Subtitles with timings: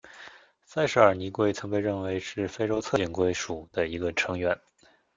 [0.65, 4.59] 塞舌耳泥龟曾被认为是非洲侧颈龟属的一个成员。